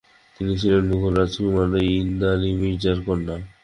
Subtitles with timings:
[0.37, 1.69] তিনি ছিলেন মুঘল রাজকুমার
[1.89, 3.35] হিন্দাল মির্জার কন্যা।